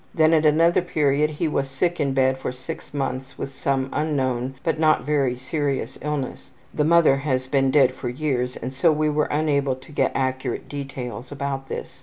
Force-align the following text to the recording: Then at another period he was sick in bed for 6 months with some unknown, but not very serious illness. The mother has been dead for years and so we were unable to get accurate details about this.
Then 0.15 0.33
at 0.33 0.47
another 0.47 0.81
period 0.81 1.29
he 1.29 1.47
was 1.47 1.69
sick 1.69 1.99
in 1.99 2.15
bed 2.15 2.39
for 2.39 2.51
6 2.51 2.91
months 2.91 3.37
with 3.37 3.53
some 3.53 3.87
unknown, 3.93 4.55
but 4.63 4.79
not 4.79 5.03
very 5.05 5.35
serious 5.35 5.99
illness. 6.01 6.49
The 6.73 6.83
mother 6.83 7.17
has 7.17 7.45
been 7.45 7.69
dead 7.69 7.93
for 7.93 8.09
years 8.09 8.55
and 8.57 8.73
so 8.73 8.91
we 8.91 9.11
were 9.11 9.25
unable 9.25 9.75
to 9.75 9.91
get 9.91 10.11
accurate 10.15 10.67
details 10.67 11.31
about 11.31 11.67
this. 11.69 11.99